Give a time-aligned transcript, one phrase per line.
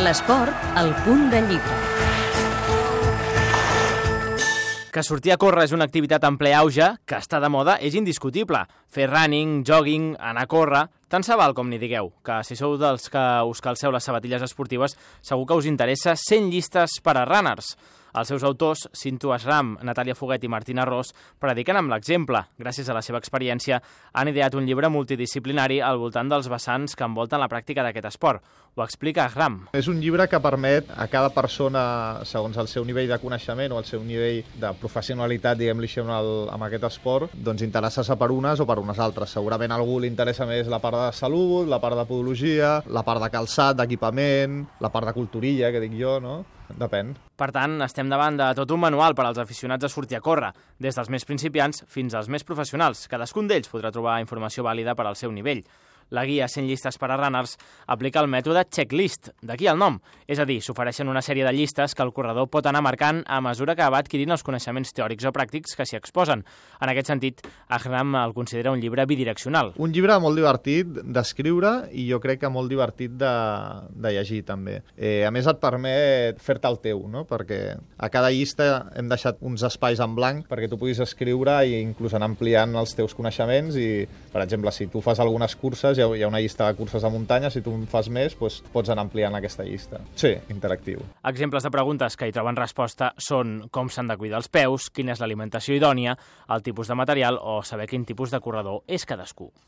[0.00, 1.74] L'esport, al punt de llibre.
[4.92, 7.92] Que sortir a córrer és una activitat en ple auge, que està de moda, és
[7.98, 8.62] indiscutible.
[8.88, 10.82] Fer running, jogging, anar a córrer...
[11.12, 14.40] Tant se val com ni digueu, que si sou dels que us calceu les sabatilles
[14.46, 17.74] esportives, segur que us interessa 100 llistes per a runners.
[18.12, 22.42] Els seus autors, Cintu Asram, Natàlia Foguet i Martina Ros, prediquen amb l'exemple.
[22.60, 23.78] Gràcies a la seva experiència,
[24.12, 28.44] han ideat un llibre multidisciplinari al voltant dels vessants que envolten la pràctica d'aquest esport.
[28.76, 29.58] Ho explica Asram.
[29.76, 33.80] És un llibre que permet a cada persona, segons el seu nivell de coneixement o
[33.80, 38.68] el seu nivell de professionalitat, diguem-li així, amb aquest esport, doncs interessar-se per unes o
[38.68, 39.32] per unes altres.
[39.32, 43.04] Segurament a algú li interessa més la part de salut, la part de podologia, la
[43.08, 46.42] part de calçat, d'equipament, la part de culturilla, que dic jo, no?
[46.78, 47.14] Depèn.
[47.36, 50.52] Per tant, estem davant de tot un manual per als aficionats a sortir a córrer,
[50.80, 53.06] des dels més principiants fins als més professionals.
[53.10, 55.62] Cadascun d'ells podrà trobar informació vàlida per al seu nivell.
[56.12, 57.54] La guia 100 llistes per a runners
[57.88, 59.96] aplica el mètode checklist, d'aquí el nom.
[60.28, 63.40] És a dir, s'ofereixen una sèrie de llistes que el corredor pot anar marcant a
[63.40, 66.44] mesura que va adquirint els coneixements teòrics o pràctics que s'hi exposen.
[66.84, 67.40] En aquest sentit,
[67.72, 69.72] Ahram el considera un llibre bidireccional.
[69.80, 73.32] Un llibre molt divertit d'escriure i jo crec que molt divertit de,
[73.96, 74.82] de llegir també.
[74.96, 77.24] Eh, a més et permet fer-te el teu, no?
[77.28, 77.62] perquè
[77.96, 78.68] a cada llista
[78.98, 82.92] hem deixat uns espais en blanc perquè tu puguis escriure i inclús anar ampliant els
[82.98, 86.40] teus coneixements i, per exemple, si tu fas algunes curses hi ha, hi ha una
[86.42, 89.66] llista de curses de muntanya, si tu en fas més, doncs pots anar ampliant aquesta
[89.66, 90.02] llista.
[90.18, 91.02] Sí, interactiu.
[91.30, 95.14] Exemples de preguntes que hi troben resposta són com s'han de cuidar els peus, quina
[95.14, 96.16] és l'alimentació idònia,
[96.50, 99.52] el tipus de material o saber quin tipus de corredor és cadascú.